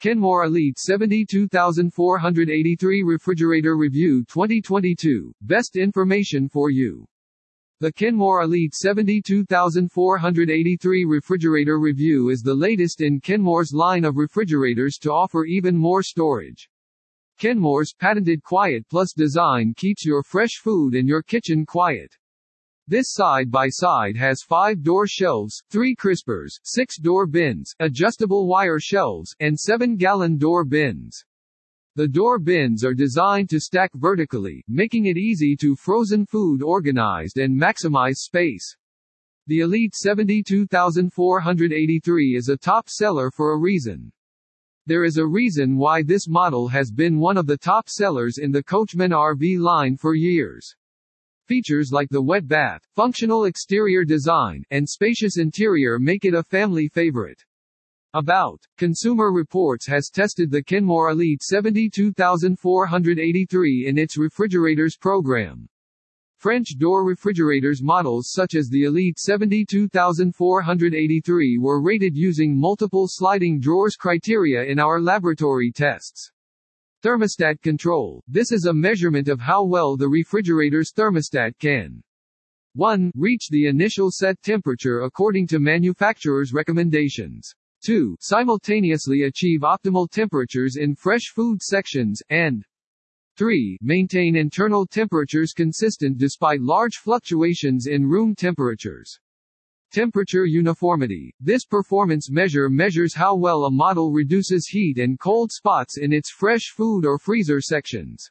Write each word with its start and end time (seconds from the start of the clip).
Kenmore 0.00 0.44
Elite 0.44 0.78
72483 0.78 3.02
Refrigerator 3.02 3.76
Review 3.76 4.24
2022. 4.24 5.34
Best 5.42 5.76
information 5.76 6.48
for 6.48 6.70
you. 6.70 7.06
The 7.80 7.92
Kenmore 7.92 8.40
Elite 8.40 8.74
72483 8.74 11.04
Refrigerator 11.04 11.78
Review 11.78 12.30
is 12.30 12.40
the 12.40 12.54
latest 12.54 13.02
in 13.02 13.20
Kenmore's 13.20 13.74
line 13.74 14.06
of 14.06 14.16
refrigerators 14.16 14.96
to 15.02 15.12
offer 15.12 15.44
even 15.44 15.76
more 15.76 16.02
storage. 16.02 16.70
Kenmore's 17.38 17.92
patented 17.92 18.42
Quiet 18.42 18.88
Plus 18.88 19.12
design 19.12 19.74
keeps 19.76 20.06
your 20.06 20.22
fresh 20.22 20.60
food 20.62 20.94
and 20.94 21.06
your 21.06 21.20
kitchen 21.20 21.66
quiet. 21.66 22.16
This 22.90 23.12
side-by-side 23.12 24.16
has 24.16 24.42
five 24.42 24.82
door 24.82 25.06
shelves, 25.06 25.62
three 25.70 25.94
crispers, 25.94 26.58
six 26.64 26.98
door 26.98 27.24
bins, 27.24 27.72
adjustable 27.78 28.48
wire 28.48 28.80
shelves, 28.80 29.32
and 29.38 29.56
seven 29.56 29.94
gallon 29.94 30.38
door 30.38 30.64
bins. 30.64 31.24
The 31.94 32.08
door 32.08 32.40
bins 32.40 32.84
are 32.84 32.92
designed 32.92 33.48
to 33.50 33.60
stack 33.60 33.92
vertically, 33.94 34.64
making 34.66 35.06
it 35.06 35.16
easy 35.16 35.54
to 35.60 35.76
frozen 35.76 36.26
food 36.26 36.64
organized 36.64 37.38
and 37.38 37.56
maximize 37.56 38.16
space. 38.16 38.76
The 39.46 39.60
Elite 39.60 39.94
72483 39.94 42.34
is 42.34 42.48
a 42.48 42.56
top 42.56 42.88
seller 42.88 43.30
for 43.30 43.52
a 43.52 43.60
reason. 43.60 44.10
There 44.86 45.04
is 45.04 45.16
a 45.16 45.24
reason 45.24 45.76
why 45.76 46.02
this 46.02 46.26
model 46.26 46.66
has 46.66 46.90
been 46.90 47.20
one 47.20 47.36
of 47.36 47.46
the 47.46 47.56
top 47.56 47.88
sellers 47.88 48.38
in 48.38 48.50
the 48.50 48.64
Coachmen 48.64 49.12
RV 49.12 49.60
line 49.60 49.96
for 49.96 50.16
years. 50.16 50.74
Features 51.50 51.90
like 51.90 52.08
the 52.10 52.22
wet 52.22 52.46
bath, 52.46 52.86
functional 52.94 53.46
exterior 53.46 54.04
design, 54.04 54.62
and 54.70 54.88
spacious 54.88 55.36
interior 55.36 55.98
make 55.98 56.24
it 56.24 56.32
a 56.32 56.44
family 56.44 56.86
favorite. 56.86 57.44
About 58.14 58.64
Consumer 58.78 59.32
Reports 59.32 59.84
has 59.88 60.10
tested 60.10 60.52
the 60.52 60.62
Kenmore 60.62 61.10
Elite 61.10 61.42
72483 61.42 63.88
in 63.88 63.98
its 63.98 64.16
refrigerators 64.16 64.96
program. 64.96 65.68
French 66.36 66.76
door 66.78 67.04
refrigerators 67.04 67.82
models 67.82 68.30
such 68.30 68.54
as 68.54 68.68
the 68.68 68.84
Elite 68.84 69.18
72483 69.18 71.58
were 71.58 71.82
rated 71.82 72.16
using 72.16 72.56
multiple 72.56 73.06
sliding 73.08 73.58
drawers 73.58 73.96
criteria 73.96 74.62
in 74.62 74.78
our 74.78 75.00
laboratory 75.00 75.72
tests. 75.72 76.30
Thermostat 77.02 77.62
control. 77.62 78.22
This 78.28 78.52
is 78.52 78.66
a 78.66 78.74
measurement 78.74 79.28
of 79.28 79.40
how 79.40 79.64
well 79.64 79.96
the 79.96 80.08
refrigerator's 80.08 80.92
thermostat 80.92 81.58
can 81.58 82.02
1. 82.74 83.10
Reach 83.16 83.48
the 83.48 83.68
initial 83.68 84.10
set 84.10 84.40
temperature 84.42 85.00
according 85.00 85.46
to 85.46 85.58
manufacturer's 85.58 86.52
recommendations. 86.52 87.54
2. 87.84 88.16
Simultaneously 88.20 89.22
achieve 89.22 89.60
optimal 89.60 90.10
temperatures 90.10 90.76
in 90.76 90.94
fresh 90.94 91.32
food 91.34 91.62
sections, 91.62 92.20
and 92.28 92.62
3. 93.36 93.78
Maintain 93.80 94.36
internal 94.36 94.86
temperatures 94.86 95.54
consistent 95.54 96.18
despite 96.18 96.60
large 96.60 96.96
fluctuations 96.96 97.86
in 97.86 98.06
room 98.06 98.34
temperatures. 98.34 99.18
Temperature 99.92 100.46
uniformity. 100.46 101.34
This 101.40 101.64
performance 101.64 102.30
measure 102.30 102.70
measures 102.70 103.12
how 103.12 103.34
well 103.34 103.64
a 103.64 103.70
model 103.72 104.12
reduces 104.12 104.68
heat 104.68 104.98
and 104.98 105.18
cold 105.18 105.50
spots 105.50 105.98
in 105.98 106.12
its 106.12 106.30
fresh 106.30 106.72
food 106.76 107.04
or 107.04 107.18
freezer 107.18 107.60
sections. 107.60 108.30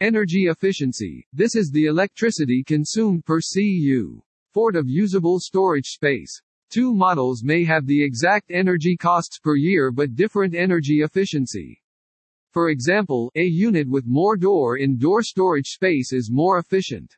Energy 0.00 0.46
efficiency. 0.48 1.24
This 1.32 1.54
is 1.54 1.70
the 1.70 1.86
electricity 1.86 2.64
consumed 2.66 3.24
per 3.24 3.38
CU. 3.38 4.20
Fort 4.52 4.74
of 4.74 4.88
usable 4.88 5.38
storage 5.38 5.86
space. 5.86 6.42
Two 6.70 6.92
models 6.92 7.44
may 7.44 7.62
have 7.62 7.86
the 7.86 8.02
exact 8.02 8.50
energy 8.50 8.96
costs 8.96 9.38
per 9.38 9.54
year 9.54 9.92
but 9.92 10.16
different 10.16 10.56
energy 10.56 11.02
efficiency. 11.02 11.80
For 12.50 12.70
example, 12.70 13.30
a 13.36 13.44
unit 13.44 13.88
with 13.88 14.08
more 14.08 14.36
door-in-door 14.36 15.22
storage 15.22 15.68
space 15.68 16.12
is 16.12 16.32
more 16.32 16.58
efficient. 16.58 17.16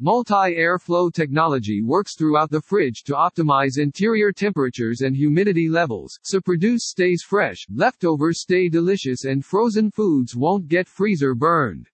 Multi-airflow 0.00 1.12
technology 1.12 1.80
works 1.80 2.16
throughout 2.16 2.50
the 2.50 2.60
fridge 2.60 3.04
to 3.04 3.12
optimize 3.12 3.78
interior 3.78 4.32
temperatures 4.32 5.02
and 5.02 5.14
humidity 5.14 5.68
levels, 5.68 6.18
so 6.24 6.40
produce 6.40 6.88
stays 6.88 7.22
fresh, 7.22 7.64
leftovers 7.72 8.40
stay 8.40 8.68
delicious 8.68 9.24
and 9.24 9.44
frozen 9.44 9.92
foods 9.92 10.34
won't 10.34 10.66
get 10.66 10.88
freezer 10.88 11.36
burned. 11.36 11.88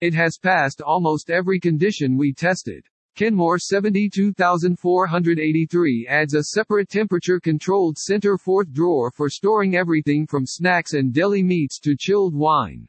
It 0.00 0.14
has 0.14 0.38
passed 0.38 0.80
almost 0.80 1.28
every 1.28 1.60
condition 1.60 2.16
we 2.16 2.32
tested. 2.32 2.86
Kenmore 3.16 3.58
72483 3.58 6.06
adds 6.08 6.32
a 6.32 6.42
separate 6.42 6.88
temperature-controlled 6.88 7.98
center 7.98 8.38
fourth 8.38 8.72
drawer 8.72 9.10
for 9.10 9.28
storing 9.28 9.76
everything 9.76 10.26
from 10.26 10.46
snacks 10.46 10.94
and 10.94 11.12
deli 11.12 11.42
meats 11.42 11.78
to 11.80 11.94
chilled 11.98 12.34
wine. 12.34 12.88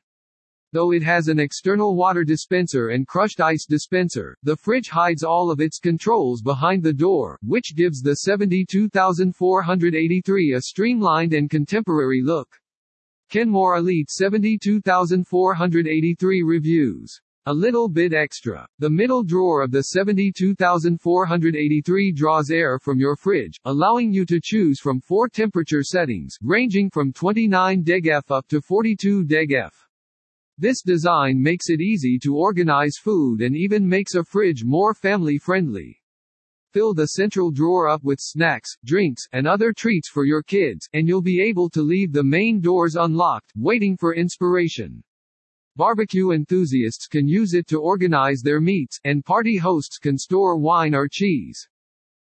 Though 0.73 0.93
it 0.93 1.03
has 1.03 1.27
an 1.27 1.37
external 1.37 1.97
water 1.97 2.23
dispenser 2.23 2.91
and 2.91 3.05
crushed 3.05 3.41
ice 3.41 3.65
dispenser, 3.65 4.37
the 4.41 4.55
fridge 4.55 4.87
hides 4.87 5.21
all 5.21 5.51
of 5.51 5.59
its 5.59 5.79
controls 5.79 6.41
behind 6.41 6.81
the 6.81 6.93
door, 6.93 7.37
which 7.43 7.75
gives 7.75 8.01
the 8.01 8.15
72483 8.15 10.53
a 10.53 10.61
streamlined 10.61 11.33
and 11.33 11.49
contemporary 11.49 12.21
look. 12.21 12.47
Kenmore 13.29 13.75
Elite 13.75 14.09
72483 14.09 16.41
Reviews 16.41 17.19
A 17.47 17.53
little 17.53 17.89
bit 17.89 18.13
extra. 18.13 18.65
The 18.79 18.89
middle 18.89 19.23
drawer 19.23 19.63
of 19.63 19.71
the 19.71 19.83
72483 19.83 22.11
draws 22.13 22.49
air 22.49 22.79
from 22.79 22.97
your 22.97 23.17
fridge, 23.17 23.59
allowing 23.65 24.13
you 24.13 24.25
to 24.25 24.39
choose 24.41 24.79
from 24.79 25.01
four 25.01 25.27
temperature 25.27 25.83
settings, 25.83 26.37
ranging 26.41 26.89
from 26.89 27.11
29 27.11 27.83
deg 27.83 28.07
F 28.07 28.31
up 28.31 28.47
to 28.47 28.61
42 28.61 29.25
deg 29.25 29.51
F. 29.51 29.89
This 30.61 30.83
design 30.83 31.41
makes 31.41 31.71
it 31.71 31.81
easy 31.81 32.19
to 32.19 32.35
organize 32.35 32.95
food 32.95 33.41
and 33.41 33.57
even 33.57 33.89
makes 33.89 34.13
a 34.13 34.23
fridge 34.23 34.63
more 34.63 34.93
family 34.93 35.39
friendly. 35.39 35.99
Fill 36.71 36.93
the 36.93 37.07
central 37.07 37.49
drawer 37.49 37.89
up 37.89 38.03
with 38.03 38.19
snacks, 38.19 38.77
drinks, 38.85 39.27
and 39.31 39.47
other 39.47 39.73
treats 39.73 40.07
for 40.07 40.23
your 40.23 40.43
kids, 40.43 40.87
and 40.93 41.07
you'll 41.07 41.23
be 41.23 41.41
able 41.41 41.67
to 41.71 41.81
leave 41.81 42.11
the 42.11 42.23
main 42.23 42.61
doors 42.61 42.95
unlocked, 42.95 43.51
waiting 43.55 43.97
for 43.97 44.13
inspiration. 44.13 45.03
Barbecue 45.77 46.29
enthusiasts 46.29 47.07
can 47.07 47.27
use 47.27 47.55
it 47.55 47.65
to 47.69 47.81
organize 47.81 48.43
their 48.43 48.61
meats, 48.61 48.99
and 49.03 49.25
party 49.25 49.57
hosts 49.57 49.97
can 49.97 50.15
store 50.15 50.57
wine 50.57 50.93
or 50.93 51.07
cheese. 51.07 51.67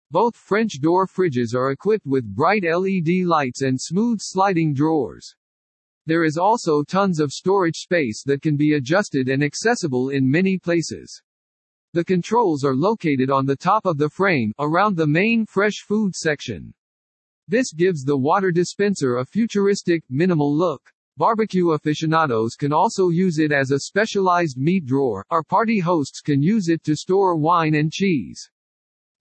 Both 0.09 0.35
French 0.35 0.81
door 0.81 1.05
fridges 1.05 1.53
are 1.53 1.69
equipped 1.69 2.07
with 2.07 2.25
bright 2.25 2.63
LED 2.63 3.27
lights 3.27 3.61
and 3.61 3.79
smooth 3.79 4.21
sliding 4.21 4.73
drawers. 4.73 5.35
There 6.05 6.25
is 6.25 6.37
also 6.37 6.83
tons 6.83 7.19
of 7.19 7.31
storage 7.31 7.77
space 7.77 8.23
that 8.25 8.41
can 8.41 8.57
be 8.57 8.73
adjusted 8.73 9.29
and 9.29 9.41
accessible 9.41 10.09
in 10.09 10.29
many 10.29 10.59
places. 10.59 11.21
The 11.93 12.03
controls 12.03 12.65
are 12.65 12.75
located 12.75 13.29
on 13.29 13.45
the 13.45 13.55
top 13.55 13.85
of 13.85 13.97
the 13.97 14.09
frame, 14.09 14.51
around 14.59 14.97
the 14.97 15.07
main 15.07 15.45
fresh 15.45 15.85
food 15.87 16.13
section. 16.13 16.73
This 17.47 17.71
gives 17.71 18.03
the 18.03 18.17
water 18.17 18.51
dispenser 18.51 19.17
a 19.17 19.25
futuristic, 19.25 20.03
minimal 20.09 20.53
look. 20.53 20.81
Barbecue 21.15 21.69
aficionados 21.71 22.55
can 22.55 22.73
also 22.73 23.09
use 23.09 23.37
it 23.37 23.51
as 23.51 23.71
a 23.71 23.81
specialized 23.81 24.57
meat 24.57 24.85
drawer, 24.85 25.25
or 25.29 25.43
party 25.43 25.79
hosts 25.79 26.19
can 26.19 26.41
use 26.41 26.67
it 26.67 26.83
to 26.83 26.95
store 26.95 27.37
wine 27.37 27.75
and 27.75 27.91
cheese. 27.91 28.49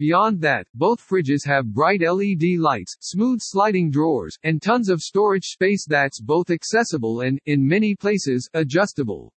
Beyond 0.03 0.41
that, 0.41 0.67
both 0.75 1.01
fridges 1.01 1.47
have 1.47 1.73
bright 1.73 2.01
LED 2.01 2.59
lights, 2.59 2.97
smooth 2.99 3.39
sliding 3.41 3.89
drawers, 3.89 4.37
and 4.43 4.61
tons 4.61 4.89
of 4.89 5.01
storage 5.01 5.45
space 5.45 5.87
that's 5.87 6.21
both 6.21 6.51
accessible 6.51 7.21
and, 7.21 7.39
in 7.47 7.65
many 7.65 7.95
places, 7.95 8.51
adjustable. 8.53 9.33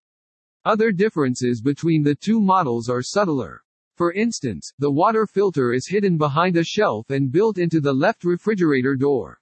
Other 0.64 0.90
differences 0.90 1.62
between 1.62 2.02
the 2.02 2.16
two 2.16 2.40
models 2.40 2.88
are 2.88 3.00
subtler. 3.00 3.62
For 3.94 4.12
instance, 4.12 4.72
the 4.80 4.90
water 4.90 5.24
filter 5.24 5.72
is 5.72 5.86
hidden 5.86 6.18
behind 6.18 6.56
a 6.56 6.64
shelf 6.64 7.10
and 7.10 7.30
built 7.30 7.58
into 7.58 7.80
the 7.80 7.94
left 7.94 8.24
refrigerator 8.24 8.96
door. 8.96 9.38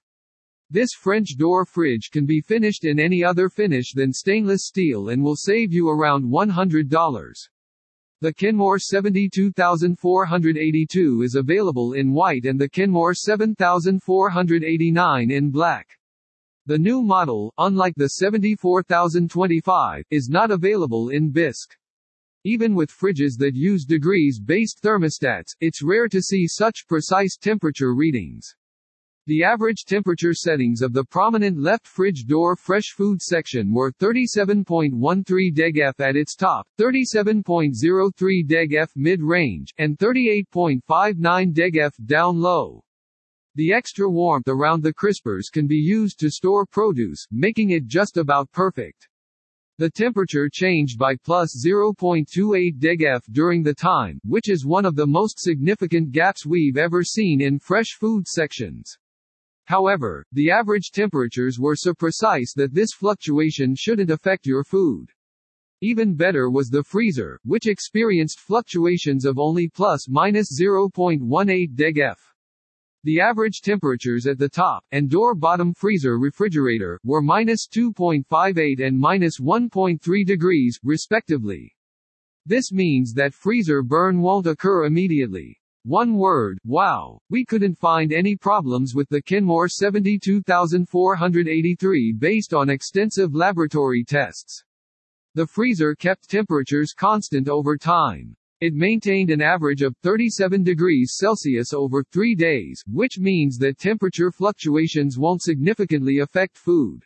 This 0.69 0.91
French 0.93 1.37
door 1.37 1.65
fridge 1.65 2.11
can 2.11 2.27
be 2.27 2.39
finished 2.39 2.85
in 2.85 2.99
any 2.99 3.23
other 3.23 3.49
finish 3.49 3.93
than 3.93 4.13
stainless 4.13 4.67
steel 4.67 5.09
and 5.09 5.23
will 5.23 5.35
save 5.35 5.73
you 5.73 5.89
around 5.89 6.25
$100. 6.25 7.47
The 8.25 8.33
Kenmore 8.33 8.79
72482 8.79 11.21
is 11.21 11.35
available 11.35 11.93
in 11.93 12.11
white 12.11 12.45
and 12.45 12.59
the 12.59 12.67
Kenmore 12.67 13.13
7489 13.13 15.29
in 15.29 15.51
black. 15.51 15.87
The 16.65 16.79
new 16.79 17.03
model, 17.03 17.53
unlike 17.59 17.93
the 17.95 18.07
74025, 18.07 20.05
is 20.09 20.27
not 20.27 20.49
available 20.49 21.09
in 21.09 21.29
bisque. 21.29 21.77
Even 22.45 22.73
with 22.73 22.89
fridges 22.89 23.37
that 23.37 23.53
use 23.53 23.85
degrees-based 23.85 24.81
thermostats, 24.81 25.53
it's 25.59 25.83
rare 25.83 26.07
to 26.07 26.19
see 26.19 26.47
such 26.47 26.87
precise 26.87 27.37
temperature 27.37 27.93
readings. 27.93 28.55
The 29.27 29.43
average 29.43 29.85
temperature 29.85 30.35
settings 30.35 30.83
of 30.83 30.93
the 30.93 31.03
prominent 31.03 31.57
left 31.57 31.87
fridge 31.87 32.25
door 32.27 32.55
fresh 32.55 32.93
food 32.95 33.23
section 33.23 33.73
were 33.73 33.91
37.13 33.93 35.51
deg 35.51 35.79
F 35.79 35.99
at 35.99 36.15
its 36.15 36.35
top, 36.35 36.67
37.03 36.77 38.47
deg 38.47 38.73
F 38.75 38.91
mid-range, 38.95 39.73
and 39.79 39.97
38.59 39.97 41.53
deg 41.53 41.77
F 41.77 41.95
down 42.05 42.39
low. 42.39 42.83
The 43.55 43.73
extra 43.73 44.07
warmth 44.07 44.47
around 44.47 44.83
the 44.83 44.93
crispers 44.93 45.45
can 45.51 45.65
be 45.65 45.77
used 45.77 46.19
to 46.19 46.29
store 46.29 46.67
produce, 46.67 47.25
making 47.31 47.71
it 47.71 47.87
just 47.87 48.17
about 48.17 48.51
perfect. 48.51 49.09
The 49.79 49.89
temperature 49.89 50.49
changed 50.53 50.99
by 50.99 51.15
plus 51.15 51.65
0.28 51.65 52.77
deg 52.77 53.01
F 53.01 53.23
during 53.31 53.63
the 53.63 53.73
time, 53.73 54.19
which 54.23 54.49
is 54.49 54.67
one 54.67 54.85
of 54.85 54.95
the 54.95 55.07
most 55.07 55.39
significant 55.39 56.11
gaps 56.11 56.45
we've 56.45 56.77
ever 56.77 57.03
seen 57.03 57.41
in 57.41 57.57
fresh 57.57 57.97
food 57.99 58.27
sections. 58.27 58.99
However, 59.65 60.25
the 60.31 60.51
average 60.51 60.91
temperatures 60.91 61.59
were 61.59 61.75
so 61.75 61.93
precise 61.93 62.53
that 62.53 62.73
this 62.73 62.93
fluctuation 62.93 63.75
shouldn't 63.75 64.11
affect 64.11 64.45
your 64.45 64.63
food. 64.63 65.09
Even 65.81 66.15
better 66.15 66.49
was 66.49 66.69
the 66.69 66.83
freezer, 66.83 67.39
which 67.43 67.67
experienced 67.67 68.39
fluctuations 68.39 69.25
of 69.25 69.37
only 69.37 69.67
plus 69.67 70.07
minus 70.07 70.59
0.18 70.59 71.75
deg 71.75 71.97
F. 71.97 72.33
The 73.03 73.19
average 73.19 73.61
temperatures 73.61 74.25
at 74.25 74.39
the 74.39 74.49
top, 74.49 74.83
and 74.91 75.09
door 75.09 75.35
bottom 75.35 75.73
freezer 75.73 76.17
refrigerator, 76.17 76.99
were 77.03 77.21
minus 77.21 77.67
2.58 77.67 78.85
and 78.85 78.97
minus 78.97 79.39
1.3 79.39 80.25
degrees, 80.25 80.79
respectively. 80.83 81.75
This 82.47 82.71
means 82.71 83.13
that 83.13 83.33
freezer 83.33 83.83
burn 83.83 84.21
won't 84.21 84.47
occur 84.47 84.85
immediately. 84.85 85.59
One 85.85 86.15
word, 86.15 86.57
wow. 86.65 87.19
We 87.29 87.45
couldn't 87.45 87.77
find 87.77 88.11
any 88.11 88.35
problems 88.35 88.95
with 88.95 89.07
the 89.09 89.21
Kenmore 89.21 89.69
72483 89.69 92.13
based 92.17 92.55
on 92.55 92.71
extensive 92.71 93.35
laboratory 93.35 94.03
tests. 94.03 94.63
The 95.35 95.45
freezer 95.45 95.93
kept 95.93 96.27
temperatures 96.27 96.95
constant 96.97 97.47
over 97.47 97.77
time. 97.77 98.35
It 98.61 98.73
maintained 98.73 99.29
an 99.29 99.43
average 99.43 99.83
of 99.83 99.95
37 100.01 100.63
degrees 100.63 101.17
Celsius 101.17 101.71
over 101.71 102.03
three 102.03 102.33
days, 102.33 102.81
which 102.87 103.19
means 103.19 103.59
that 103.59 103.77
temperature 103.77 104.31
fluctuations 104.31 105.19
won't 105.19 105.43
significantly 105.43 106.17
affect 106.17 106.57
food. 106.57 107.03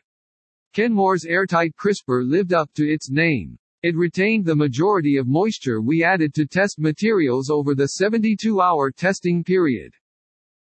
Kenmore's 0.71 1.25
airtight 1.25 1.75
crisper 1.75 2.23
lived 2.23 2.53
up 2.53 2.73
to 2.75 2.89
its 2.89 3.09
name. 3.09 3.59
It 3.81 3.95
retained 3.95 4.43
the 4.43 4.57
majority 4.57 5.15
of 5.15 5.27
moisture 5.27 5.81
we 5.81 6.03
added 6.03 6.33
to 6.33 6.45
test 6.45 6.79
materials 6.79 7.49
over 7.49 7.73
the 7.73 7.91
72-hour 8.01 8.91
testing 8.91 9.41
period. 9.41 9.93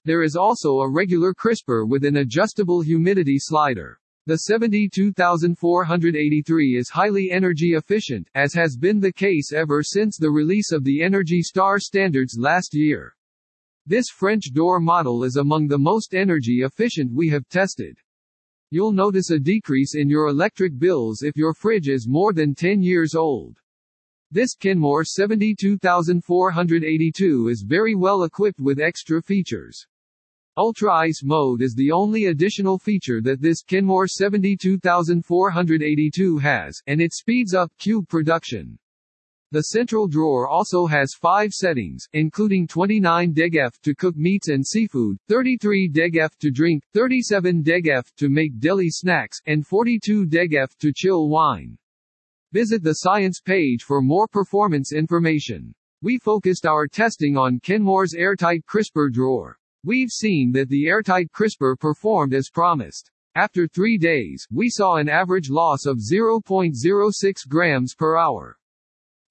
There 0.04 0.22
is 0.22 0.36
also 0.36 0.80
a 0.80 0.92
regular 0.92 1.34
crisper 1.34 1.86
with 1.86 2.04
an 2.04 2.18
adjustable 2.18 2.82
humidity 2.82 3.38
slider. 3.40 4.02
The 4.26 4.40
72483 4.40 6.78
is 6.78 6.90
highly 6.90 7.32
energy 7.32 7.76
efficient, 7.76 8.28
as 8.36 8.54
has 8.54 8.76
been 8.76 9.00
the 9.00 9.14
case 9.14 9.54
ever 9.54 9.82
since 9.82 10.18
the 10.18 10.32
release 10.32 10.74
of 10.74 10.84
the 10.84 11.02
Energy 11.02 11.42
Star 11.42 11.80
standards 11.80 12.36
last 12.38 12.74
year. 12.74 13.16
This 13.86 14.08
French 14.10 14.52
door 14.52 14.82
model 14.82 15.24
is 15.24 15.38
among 15.38 15.68
the 15.68 15.78
most 15.78 16.14
energy 16.14 16.64
efficient 16.64 17.14
we 17.14 17.30
have 17.30 17.48
tested. 17.48 17.98
You'll 18.76 18.92
notice 18.92 19.30
a 19.30 19.40
decrease 19.40 19.96
in 19.96 20.10
your 20.10 20.28
electric 20.28 20.78
bills 20.78 21.22
if 21.22 21.38
your 21.38 21.54
fridge 21.54 21.88
is 21.88 22.10
more 22.10 22.34
than 22.34 22.54
10 22.54 22.82
years 22.82 23.16
old. 23.16 23.58
This 24.32 24.54
Kenmore 24.54 25.06
72482 25.06 27.48
is 27.48 27.64
very 27.66 27.96
well 27.96 28.24
equipped 28.24 28.60
with 28.60 28.82
extra 28.82 29.22
features. 29.22 29.88
Ultra 30.58 30.94
Ice 30.94 31.22
mode 31.24 31.62
is 31.62 31.74
the 31.74 31.94
only 31.94 32.26
additional 32.26 32.78
feature 32.78 33.22
that 33.22 33.40
this 33.40 33.64
Kenmore 33.64 34.10
72482 34.10 36.38
has, 36.40 36.82
and 36.88 37.00
it 37.00 37.14
speeds 37.14 37.54
up 37.54 37.72
cube 37.78 38.10
production. 38.10 38.78
The 39.56 39.72
central 39.72 40.10
drawer 40.10 40.50
also 40.50 40.86
has 40.86 41.14
five 41.14 41.54
settings, 41.54 42.10
including 42.12 42.68
29 42.68 43.34
DEGF 43.34 43.80
to 43.84 43.96
cook 43.96 44.18
meats 44.18 44.50
and 44.50 44.68
seafood, 44.68 45.18
33 45.30 45.90
DEGF 45.94 46.38
to 46.40 46.52
drink, 46.52 46.84
37 46.94 47.64
DEGF 47.64 48.14
to 48.18 48.28
make 48.28 48.60
deli 48.60 48.90
snacks, 48.90 49.40
and 49.46 49.66
42 49.66 50.26
DEGF 50.26 50.78
to 50.80 50.92
chill 50.94 51.30
wine. 51.30 51.78
Visit 52.52 52.84
the 52.84 52.96
science 52.96 53.40
page 53.40 53.84
for 53.84 54.02
more 54.02 54.28
performance 54.28 54.92
information. 54.92 55.74
We 56.02 56.18
focused 56.18 56.66
our 56.66 56.86
testing 56.86 57.38
on 57.38 57.62
Kenmore's 57.62 58.14
airtight 58.14 58.66
crisper 58.66 59.10
drawer. 59.10 59.58
We've 59.86 60.12
seen 60.12 60.52
that 60.52 60.68
the 60.68 60.88
airtight 60.88 61.32
crisper 61.32 61.78
performed 61.78 62.34
as 62.34 62.50
promised. 62.50 63.10
After 63.36 63.70
three 63.70 63.98
days, 63.98 64.46
we 64.52 64.70
saw 64.70 64.98
an 64.98 65.08
average 65.08 65.50
loss 65.50 65.86
of 65.86 66.00
0.06 66.00 67.48
grams 67.48 67.96
per 67.96 68.18
hour. 68.18 68.58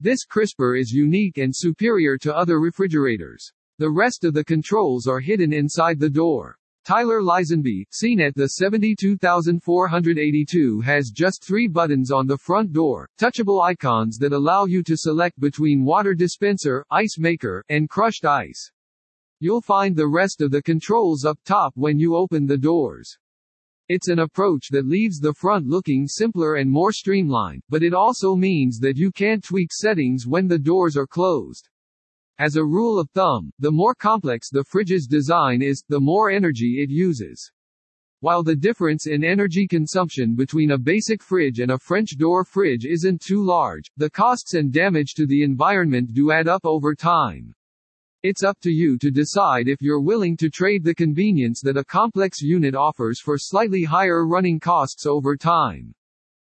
This 0.01 0.25
crisper 0.25 0.75
is 0.75 0.91
unique 0.91 1.39
and 1.39 1.55
superior 1.55 2.19
to 2.19 2.35
other 2.35 2.59
refrigerators. 2.59 3.53
The 3.79 3.91
rest 3.91 4.25
of 4.25 4.35
the 4.35 4.43
controls 4.45 5.07
are 5.07 5.21
hidden 5.21 5.53
inside 5.53 6.01
the 6.01 6.11
door. 6.11 6.59
Tyler 6.85 7.23
Lisenby, 7.23 7.87
seen 7.91 8.21
at 8.21 8.35
the 8.35 8.49
72482 8.49 10.81
has 10.81 11.11
just 11.11 11.45
three 11.45 11.69
buttons 11.69 12.11
on 12.11 12.27
the 12.27 12.37
front 12.37 12.73
door, 12.73 13.09
touchable 13.19 13.63
icons 13.63 14.19
that 14.19 14.33
allow 14.33 14.65
you 14.67 14.83
to 14.83 14.97
select 14.97 15.39
between 15.41 15.85
water 15.85 16.13
dispenser, 16.13 16.85
ice 16.91 17.17
maker, 17.17 17.65
and 17.69 17.89
crushed 17.89 18.25
ice. 18.25 18.73
You'll 19.39 19.63
find 19.63 19.95
the 19.97 20.09
rest 20.09 20.43
of 20.43 20.51
the 20.51 20.61
controls 20.61 21.25
up 21.25 21.39
top 21.45 21.73
when 21.77 21.99
you 21.99 22.15
open 22.17 22.47
the 22.47 22.59
doors. 22.59 23.17
It's 23.91 24.09
an 24.09 24.21
approach 24.21 24.69
that 24.71 24.87
leaves 24.87 25.19
the 25.19 25.35
front 25.35 25.67
looking 25.67 26.07
simpler 26.09 26.55
and 26.55 26.71
more 26.71 26.91
streamlined, 26.91 27.63
but 27.69 27.83
it 27.83 27.93
also 27.93 28.35
means 28.35 28.79
that 28.79 28.97
you 28.97 29.11
can't 29.13 29.45
tweak 29.45 29.71
settings 29.73 30.27
when 30.27 30.49
the 30.49 30.59
doors 30.59 30.97
are 30.97 31.07
closed. 31.07 31.69
As 32.39 32.57
a 32.57 32.65
rule 32.65 32.99
of 32.99 33.11
thumb, 33.11 33.53
the 33.59 33.71
more 33.71 33.95
complex 33.95 34.49
the 34.49 34.65
fridge's 34.65 35.07
design 35.07 35.61
is, 35.61 35.85
the 35.87 36.01
more 36.01 36.31
energy 36.31 36.83
it 36.83 36.89
uses. 36.89 37.53
While 38.21 38.43
the 38.43 38.57
difference 38.57 39.07
in 39.07 39.23
energy 39.23 39.67
consumption 39.67 40.35
between 40.35 40.71
a 40.71 40.79
basic 40.79 41.23
fridge 41.23 41.59
and 41.59 41.73
a 41.73 41.79
French 41.79 42.17
door 42.17 42.43
fridge 42.43 42.87
isn't 42.87 43.21
too 43.21 43.45
large, 43.45 43.91
the 43.99 44.09
costs 44.09 44.55
and 44.55 44.73
damage 44.73 45.13
to 45.17 45.27
the 45.27 45.43
environment 45.43 46.15
do 46.15 46.33
add 46.33 46.49
up 46.49 46.65
over 46.65 46.95
time. 46.95 47.55
It's 48.25 48.43
up 48.43 48.59
to 48.61 48.71
you 48.71 48.97
to 49.01 49.11
decide 49.11 49.69
if 49.69 49.83
you're 49.83 50.01
willing 50.01 50.35
to 50.39 50.49
trade 50.49 50.83
the 50.83 50.95
convenience 50.95 51.61
that 51.61 51.77
a 51.77 51.85
complex 51.85 52.41
unit 52.41 52.75
offers 52.75 53.21
for 53.21 53.37
slightly 53.37 53.85
higher 53.85 54.27
running 54.27 54.59
costs 54.59 55.05
over 55.05 55.37
time. 55.37 55.95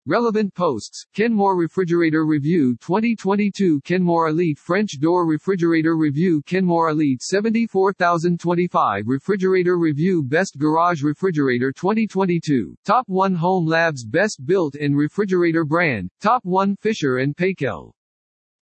Relevant 0.06 0.54
posts, 0.54 1.04
Kenmore 1.12 1.58
Refrigerator 1.58 2.24
Review 2.24 2.76
2022 2.76 3.80
Kenmore 3.80 4.28
Elite 4.28 4.60
French 4.60 5.00
Door 5.00 5.26
Refrigerator 5.26 5.96
Review 5.96 6.40
Kenmore 6.42 6.90
Elite 6.90 7.20
74025 7.20 9.08
Refrigerator 9.08 9.76
Review 9.76 10.22
Best 10.22 10.58
Garage 10.58 11.02
Refrigerator 11.02 11.72
2022, 11.72 12.76
Top 12.84 13.08
1 13.08 13.34
Home 13.34 13.66
Labs 13.66 14.04
Best 14.04 14.46
Built-in 14.46 14.94
Refrigerator 14.94 15.64
Brand, 15.64 16.12
Top 16.20 16.44
1 16.44 16.76
Fisher 16.76 17.16
& 17.26 17.36
Paykel. 17.36 17.90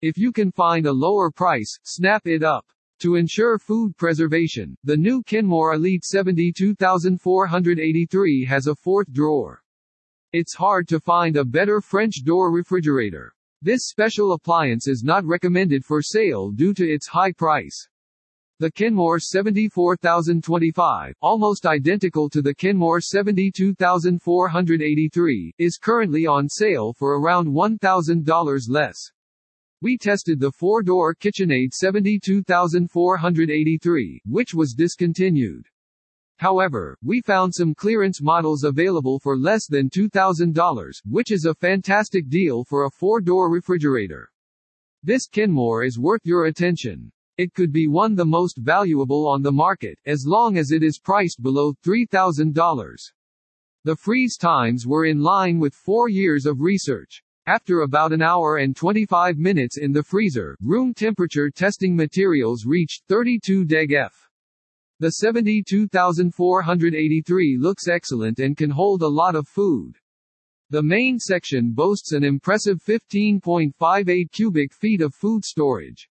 If 0.00 0.16
you 0.16 0.32
can 0.32 0.50
find 0.50 0.86
a 0.86 0.92
lower 0.92 1.30
price, 1.30 1.78
snap 1.82 2.26
it 2.26 2.42
up. 2.42 2.64
To 3.04 3.14
ensure 3.16 3.58
food 3.58 3.96
preservation, 3.98 4.78
the 4.82 4.96
new 4.96 5.22
Kenmore 5.24 5.74
Elite 5.74 6.06
72483 6.06 8.46
has 8.46 8.66
a 8.66 8.74
fourth 8.74 9.12
drawer. 9.12 9.62
It's 10.32 10.54
hard 10.54 10.88
to 10.88 10.98
find 10.98 11.36
a 11.36 11.44
better 11.44 11.82
French 11.82 12.22
door 12.24 12.50
refrigerator. 12.50 13.34
This 13.60 13.88
special 13.88 14.32
appliance 14.32 14.88
is 14.88 15.02
not 15.04 15.26
recommended 15.26 15.84
for 15.84 16.00
sale 16.00 16.50
due 16.50 16.72
to 16.72 16.90
its 16.90 17.06
high 17.06 17.32
price. 17.32 17.90
The 18.58 18.70
Kenmore 18.70 19.20
74025, 19.20 21.14
almost 21.20 21.66
identical 21.66 22.30
to 22.30 22.40
the 22.40 22.54
Kenmore 22.54 23.02
72483, 23.02 25.52
is 25.58 25.76
currently 25.76 26.24
on 26.24 26.48
sale 26.48 26.94
for 26.94 27.20
around 27.20 27.48
$1,000 27.48 28.68
less. 28.70 28.96
We 29.84 29.98
tested 29.98 30.40
the 30.40 30.50
four-door 30.50 31.14
KitchenAid 31.16 31.74
72483, 31.74 34.22
which 34.24 34.54
was 34.54 34.72
discontinued. 34.72 35.66
However, 36.38 36.96
we 37.04 37.20
found 37.20 37.54
some 37.54 37.74
clearance 37.74 38.22
models 38.22 38.64
available 38.64 39.18
for 39.18 39.36
less 39.36 39.66
than 39.66 39.90
$2,000, 39.90 41.02
which 41.04 41.30
is 41.30 41.44
a 41.44 41.54
fantastic 41.54 42.30
deal 42.30 42.64
for 42.64 42.86
a 42.86 42.90
four-door 42.90 43.50
refrigerator. 43.50 44.30
This 45.02 45.26
Kenmore 45.26 45.84
is 45.84 45.98
worth 45.98 46.22
your 46.24 46.46
attention. 46.46 47.12
It 47.36 47.52
could 47.52 47.70
be 47.70 47.86
one 47.86 48.14
the 48.14 48.24
most 48.24 48.56
valuable 48.56 49.28
on 49.28 49.42
the 49.42 49.52
market, 49.52 49.98
as 50.06 50.24
long 50.26 50.56
as 50.56 50.70
it 50.70 50.82
is 50.82 50.98
priced 50.98 51.42
below 51.42 51.74
$3,000. 51.84 53.12
The 53.84 53.96
freeze 53.96 54.38
times 54.38 54.86
were 54.86 55.04
in 55.04 55.20
line 55.20 55.58
with 55.58 55.74
four 55.74 56.08
years 56.08 56.46
of 56.46 56.62
research. 56.62 57.22
After 57.46 57.82
about 57.82 58.14
an 58.14 58.22
hour 58.22 58.56
and 58.56 58.74
25 58.74 59.36
minutes 59.36 59.76
in 59.76 59.92
the 59.92 60.02
freezer, 60.02 60.56
room 60.62 60.94
temperature 60.94 61.50
testing 61.50 61.94
materials 61.94 62.64
reached 62.64 63.02
32 63.08 63.66
deg 63.66 63.92
F. 63.92 64.30
The 65.00 65.10
72483 65.10 67.58
looks 67.60 67.86
excellent 67.86 68.38
and 68.38 68.56
can 68.56 68.70
hold 68.70 69.02
a 69.02 69.08
lot 69.08 69.34
of 69.34 69.46
food. 69.46 69.98
The 70.70 70.82
main 70.82 71.18
section 71.18 71.72
boasts 71.72 72.12
an 72.12 72.24
impressive 72.24 72.82
15.58 72.82 74.32
cubic 74.32 74.72
feet 74.72 75.02
of 75.02 75.14
food 75.14 75.44
storage. 75.44 76.08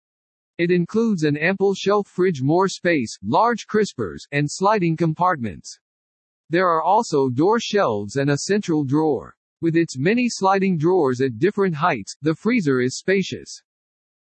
It 0.59 0.71
includes 0.71 1.25
an 1.25 1.37
ample 1.37 1.75
shelf 1.75 2.07
fridge 2.07 2.41
more 2.41 2.69
space, 2.69 3.19
large 3.25 3.67
crispers, 3.67 4.21
and 4.31 4.49
sliding 4.49 4.97
compartments. 4.97 5.77
There 6.51 6.69
are 6.69 6.85
also 6.85 7.29
door 7.29 7.59
shelves 7.59 8.15
and 8.15 8.31
a 8.31 8.39
central 8.39 8.85
drawer. 8.85 9.36
With 9.63 9.75
its 9.75 9.97
many 9.97 10.29
sliding 10.29 10.77
drawers 10.77 11.23
at 11.23 11.39
different 11.39 11.75
heights, 11.75 12.15
the 12.21 12.35
freezer 12.35 12.83
is 12.83 12.99
spacious. 12.99 13.63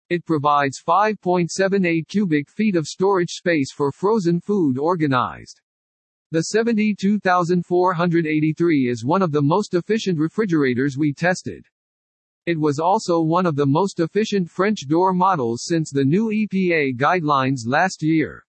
It 0.10 0.26
provides 0.26 0.84
5.78 0.88 2.08
cubic 2.08 2.52
feet 2.52 2.76
of 2.76 2.86
storage 2.86 3.32
space 3.32 3.72
for 3.72 3.92
frozen 3.92 4.40
food 4.40 4.78
organized. 4.78 5.60
The 6.30 6.44
72483 6.44 8.90
is 8.90 9.04
one 9.04 9.24
of 9.24 9.32
the 9.32 9.42
most 9.42 9.74
efficient 9.74 10.20
refrigerators 10.20 10.98
we 10.98 11.14
tested. 11.14 11.66
It 12.46 12.60
was 12.60 12.78
also 12.78 13.22
one 13.22 13.48
of 13.48 13.56
the 13.56 13.66
most 13.66 14.00
efficient 14.00 14.50
French 14.50 14.86
door 14.88 15.14
models 15.14 15.64
since 15.66 15.90
the 15.90 16.06
new 16.06 16.30
EPA 16.30 16.96
guidelines 16.98 17.62
last 17.66 18.04
year. 18.04 18.46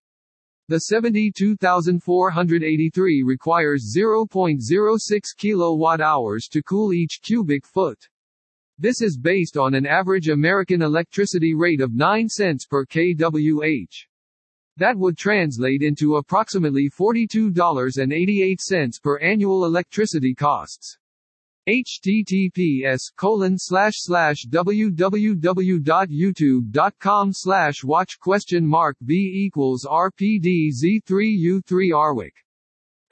The 0.67 0.79
72483 0.79 3.23
requires 3.23 3.95
0.06 3.95 5.21
kilowatt-hours 5.37 6.47
to 6.47 6.63
cool 6.63 6.91
each 6.91 7.19
cubic 7.21 7.67
foot. 7.67 8.09
This 8.79 8.99
is 9.01 9.15
based 9.15 9.57
on 9.57 9.75
an 9.75 9.85
average 9.85 10.29
American 10.29 10.81
electricity 10.81 11.53
rate 11.53 11.81
of 11.81 11.93
9 11.93 12.27
cents 12.27 12.65
per 12.65 12.83
kWh. 12.83 13.85
That 14.77 14.97
would 14.97 15.17
translate 15.17 15.83
into 15.83 16.15
approximately 16.15 16.89
$42.88 16.89 19.01
per 19.03 19.19
annual 19.19 19.65
electricity 19.65 20.33
costs 20.33 20.97
https 21.67 23.11
colon 23.17 23.57
slash 23.57 23.95
slash 23.97 24.45
www.youtube.com 24.49 27.33
slash 27.33 27.83
watch 27.83 28.17
question 28.19 28.65
mark 28.65 28.95
v 29.01 29.45
equals 29.45 29.85
rpd 29.85 30.71
z3u3 30.71 31.91
arwick 31.91 32.31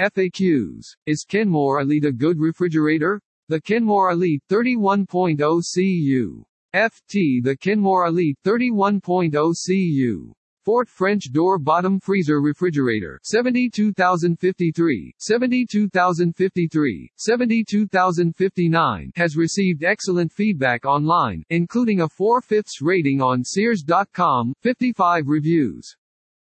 FAQs. 0.01 0.95
Is 1.05 1.23
Kenmore 1.23 1.81
Elite 1.81 2.05
a 2.05 2.11
good 2.11 2.39
refrigerator? 2.39 3.21
The 3.47 3.61
Kenmore 3.61 4.11
Elite 4.11 4.41
31.0 4.49 5.61
CU. 5.73 6.43
FT 6.75 7.43
The 7.43 7.55
Kenmore 7.55 8.07
Elite 8.07 8.37
31.0 8.43 9.53
CU. 9.65 10.33
Fort 10.63 10.87
French 10.87 11.31
door 11.33 11.59
bottom 11.59 11.99
freezer 11.99 12.39
refrigerator 12.39 13.19
72053, 13.23 15.13
72053, 15.19 17.11
72059 17.17 19.11
has 19.17 19.35
received 19.35 19.83
excellent 19.83 20.31
feedback 20.31 20.85
online, 20.85 21.43
including 21.49 21.99
a 21.99 22.07
4 22.07 22.39
fifths 22.39 22.81
rating 22.81 23.21
on 23.21 23.43
Sears.com, 23.43 24.53
55 24.61 25.27
reviews. 25.27 25.97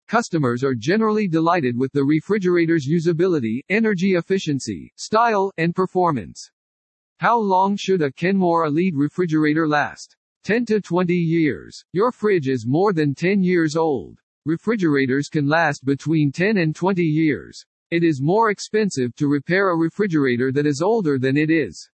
Customers 0.09 0.65
are 0.65 0.75
generally 0.75 1.29
delighted 1.29 1.77
with 1.77 1.93
the 1.93 2.03
refrigerator's 2.03 2.85
usability, 2.85 3.61
energy 3.69 4.15
efficiency, 4.15 4.91
style, 4.97 5.49
and 5.57 5.73
performance. 5.73 6.51
How 7.19 7.39
long 7.39 7.77
should 7.77 8.01
a 8.01 8.11
Kenmore 8.11 8.65
Elite 8.65 8.95
refrigerator 8.97 9.65
last? 9.65 10.17
10 10.43 10.65
to 10.65 10.81
20 10.81 11.13
years. 11.13 11.81
Your 11.93 12.11
fridge 12.11 12.49
is 12.49 12.67
more 12.67 12.91
than 12.91 13.15
10 13.15 13.41
years 13.41 13.77
old. 13.77 14.19
Refrigerators 14.45 15.29
can 15.29 15.47
last 15.47 15.85
between 15.85 16.33
10 16.33 16.57
and 16.57 16.75
20 16.75 17.01
years. 17.01 17.65
It 17.91 18.03
is 18.03 18.21
more 18.21 18.49
expensive 18.49 19.15
to 19.15 19.29
repair 19.29 19.69
a 19.69 19.77
refrigerator 19.77 20.51
that 20.51 20.65
is 20.65 20.81
older 20.81 21.17
than 21.17 21.37
it 21.37 21.49
is. 21.49 21.89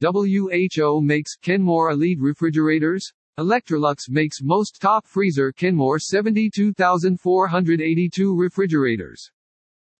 WHO 0.00 1.00
makes 1.00 1.36
Kenmore 1.36 1.90
Elite 1.90 2.18
refrigerators. 2.20 3.12
Electrolux 3.38 4.08
makes 4.08 4.42
most 4.42 4.80
top 4.80 5.06
freezer 5.06 5.52
Kenmore 5.52 6.00
72482 6.00 8.36
refrigerators. 8.36 9.30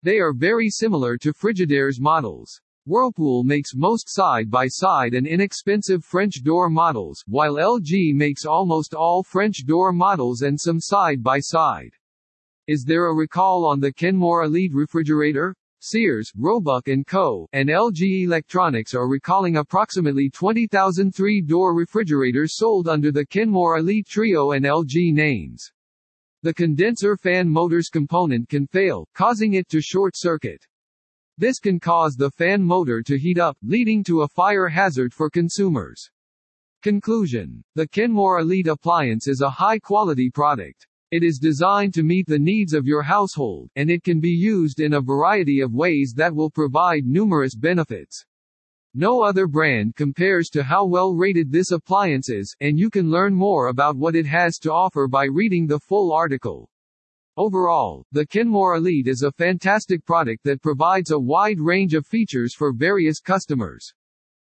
They 0.02 0.18
are 0.18 0.32
very 0.32 0.68
similar 0.68 1.16
to 1.18 1.32
Frigidaire's 1.32 2.00
models. 2.00 2.61
Whirlpool 2.88 3.45
makes 3.45 3.76
most 3.76 4.09
side-by-side 4.09 5.12
and 5.12 5.26
inexpensive 5.26 6.02
French 6.02 6.42
door 6.42 6.71
models, 6.71 7.23
while 7.26 7.57
LG 7.57 8.14
makes 8.14 8.47
almost 8.47 8.95
all 8.95 9.23
French 9.23 9.66
door 9.66 9.92
models 9.92 10.40
and 10.40 10.59
some 10.59 10.80
side-by-side. 10.80 11.92
Is 12.66 12.85
there 12.85 13.09
a 13.09 13.14
recall 13.14 13.66
on 13.66 13.78
the 13.78 13.92
Kenmore 13.92 14.45
Elite 14.45 14.73
refrigerator? 14.73 15.54
Sears, 15.80 16.33
Roebuck 16.35 16.88
& 16.97 17.07
Co., 17.07 17.47
and 17.52 17.68
LG 17.68 18.25
Electronics 18.25 18.95
are 18.95 19.07
recalling 19.07 19.59
approximately 19.59 20.30
20,000 20.30 21.14
three-door 21.14 21.75
refrigerators 21.75 22.57
sold 22.57 22.88
under 22.88 23.12
the 23.12 23.26
Kenmore 23.26 23.76
Elite 23.76 24.07
Trio 24.09 24.52
and 24.52 24.64
LG 24.64 25.12
names. 25.12 25.71
The 26.42 26.54
condenser 26.54 27.18
fan 27.18 27.50
motor's 27.50 27.90
component 27.90 28.49
can 28.49 28.66
fail, 28.66 29.07
causing 29.14 29.52
it 29.54 29.68
to 29.68 29.83
short-circuit. 29.83 30.64
This 31.40 31.61
can 31.61 31.78
cause 31.78 32.16
the 32.16 32.33
fan 32.33 32.64
motor 32.64 33.00
to 33.00 33.16
heat 33.16 33.38
up, 33.38 33.57
leading 33.62 34.02
to 34.04 34.23
a 34.23 34.28
fire 34.28 34.66
hazard 34.66 35.14
for 35.14 35.30
consumers. 35.30 36.11
Conclusion. 36.83 37.62
The 37.76 37.87
Kenmore 37.87 38.40
Elite 38.40 38.66
appliance 38.66 39.28
is 39.28 39.40
a 39.40 39.49
high-quality 39.49 40.30
product. 40.30 40.88
It 41.12 41.23
is 41.23 41.38
designed 41.38 41.95
to 41.95 42.02
meet 42.02 42.26
the 42.26 42.40
needs 42.40 42.75
of 42.75 42.88
your 42.88 43.02
household, 43.02 43.71
and 43.76 43.88
it 43.88 44.02
can 44.02 44.18
be 44.18 44.30
used 44.30 44.80
in 44.80 44.95
a 44.95 45.00
variety 45.00 45.61
of 45.61 45.73
ways 45.73 46.12
that 46.16 46.35
will 46.35 46.50
provide 46.50 47.07
numerous 47.07 47.54
benefits. 47.54 48.26
No 48.95 49.23
other 49.23 49.47
brand 49.47 49.95
compares 49.95 50.49
to 50.49 50.64
how 50.64 50.87
well 50.87 51.14
rated 51.14 51.52
this 51.52 51.71
appliance 51.71 52.30
is, 52.30 52.52
and 52.61 52.80
you 52.80 52.90
can 52.90 53.12
learn 53.12 53.33
more 53.33 53.68
about 53.68 53.97
what 53.97 54.16
it 54.16 54.26
has 54.26 54.59
to 54.59 54.73
offer 54.73 55.07
by 55.07 55.26
reading 55.26 55.68
the 55.68 55.78
full 55.78 56.12
article. 56.12 56.68
Overall, 57.38 58.04
the 58.11 58.26
Kenmore 58.26 58.75
Elite 58.75 59.07
is 59.07 59.23
a 59.23 59.30
fantastic 59.30 60.04
product 60.04 60.42
that 60.42 60.61
provides 60.61 61.12
a 61.12 61.18
wide 61.21 61.61
range 61.61 61.95
of 61.95 62.04
features 62.04 62.52
for 62.52 62.73
various 62.73 63.21
customers. 63.21 63.95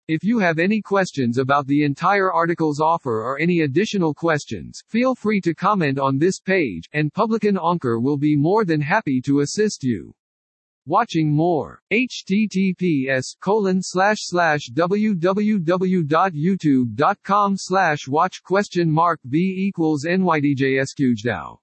If 0.08 0.24
you 0.24 0.40
have 0.40 0.58
any 0.58 0.82
questions 0.82 1.38
about 1.38 1.68
the 1.68 1.84
entire 1.84 2.32
article's 2.32 2.80
offer 2.80 3.22
or 3.22 3.38
any 3.38 3.60
additional 3.60 4.12
questions, 4.12 4.82
feel 4.88 5.14
free 5.14 5.40
to 5.42 5.54
comment 5.54 6.00
on 6.00 6.18
this 6.18 6.40
page, 6.40 6.88
and 6.92 7.14
Publican 7.14 7.54
Ankur 7.54 8.02
will 8.02 8.18
be 8.18 8.34
more 8.34 8.64
than 8.64 8.80
happy 8.80 9.20
to 9.26 9.42
assist 9.42 9.84
you. 9.84 10.12
Watching 10.84 11.32
more. 11.32 11.80
https 11.92 13.36
colon 13.40 13.80
slash 13.80 14.18
slash 14.22 14.70
www.youtube.com 14.74 17.56
slash 17.56 18.08
watch 18.08 18.42
question 18.42 18.90
mark 18.90 19.20
v 19.22 19.68
equals 19.68 20.04
nydjsqjdao 20.04 21.58